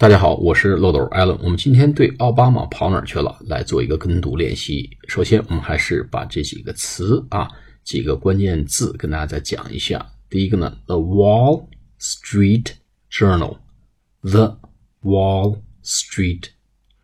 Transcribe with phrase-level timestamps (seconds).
[0.00, 1.36] 大家好，我是漏斗 Allen。
[1.42, 4.88] 我们今天对奥巴马跑哪儿去了来做一个跟读练习。
[5.08, 7.48] 首先，我们还是把这几个词啊，
[7.82, 10.08] 几个关键字跟大家再讲一下。
[10.30, 11.66] 第一个呢，The Wall
[11.98, 12.74] Street
[13.10, 14.60] Journal，The
[15.02, 16.44] Wall Street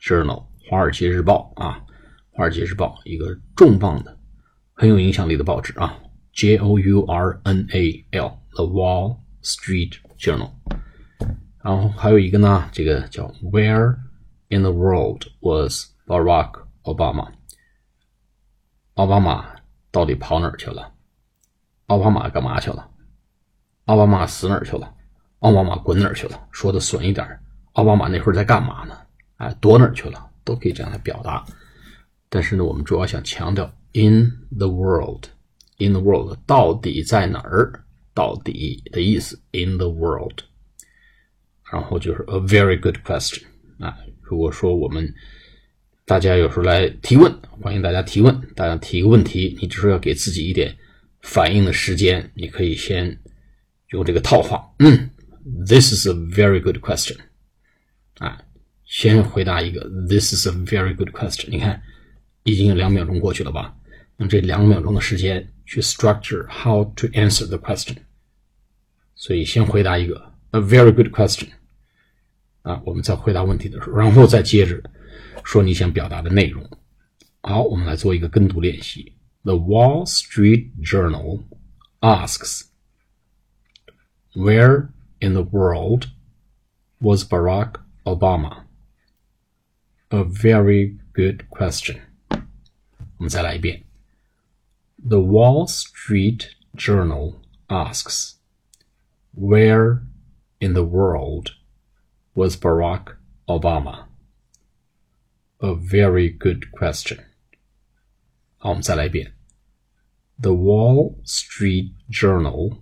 [0.00, 1.82] Journal，华尔街日报啊，
[2.30, 4.16] 华尔街日报一个重磅的、
[4.72, 5.98] 很有影响力的报纸啊
[6.32, 10.52] ，J O U R N A L，The Wall Street Journal。
[11.64, 13.96] 然后还有一个呢，这个叫 Where
[14.48, 17.32] in the world was Barack Obama？
[18.96, 19.46] 奥巴马
[19.90, 20.92] 到底跑哪儿去了？
[21.86, 22.86] 奥巴马干嘛去了？
[23.86, 24.92] 奥巴马死哪儿去了？
[25.39, 26.39] 奥巴马滚哪儿去了？
[26.53, 27.26] 说的损一点，
[27.72, 28.94] 奥巴马那会儿在干嘛呢？
[29.39, 30.31] 哎，躲哪儿去了？
[30.44, 31.42] 都可以这样来表达。
[32.28, 37.84] 但是呢，我们主要想强调 in the world，in the world 到底在哪儿？
[38.12, 40.41] 到底的意思 in the world。
[41.70, 43.42] 然后就是 a very good question
[43.78, 43.97] 啊！
[44.23, 45.12] 如果说我们
[46.05, 48.39] 大家有时候来提问，欢迎大家提问。
[48.55, 50.77] 大家提个问题，你只是要给自己一点
[51.23, 52.31] 反应的时间。
[52.34, 53.19] 你可以先
[53.89, 55.11] 用这个套话，嗯
[55.67, 57.17] ，this is a very good question
[58.19, 58.39] 啊，
[58.84, 61.49] 先回答一个 this is a very good question。
[61.49, 61.83] 你看，
[62.43, 63.75] 已经有两秒钟过去了吧？
[64.19, 67.97] 用这两秒钟的时间去 structure how to answer the question。
[69.15, 71.50] 所以先回答一个 a very good question。
[72.62, 74.81] 啊，我们在回答问题的时候，然后再接着
[75.44, 76.70] 说你想表达的内容。
[77.42, 79.14] 好，我们来做一个跟读练习。
[79.44, 81.44] The Wall Street Journal
[82.02, 82.66] asks,
[84.34, 84.89] "Where
[85.20, 86.08] in the world
[87.00, 88.64] was Barack Obama?"
[90.09, 92.00] A very good question.
[92.30, 93.84] 我们再来一遍。
[95.08, 97.36] The Wall Street Journal
[97.67, 98.34] asks,
[99.34, 100.02] "Where
[100.64, 101.52] in the world?"
[102.36, 103.17] was Barack
[103.48, 104.06] Obama?
[105.59, 107.20] A very good question.
[108.58, 109.34] 好，我们再来一遍。
[110.41, 112.78] The Wall Street Journal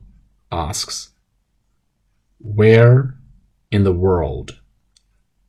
[0.50, 1.08] asks,
[2.40, 3.16] Where
[3.72, 4.59] in the world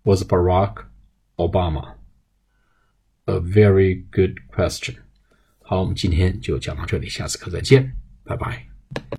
[0.05, 0.87] was Barack
[1.37, 1.97] Obama?
[3.27, 4.97] A very good question.
[5.61, 7.95] 好，我们今天就讲到这里，下次课再见，
[8.25, 8.72] 拜拜。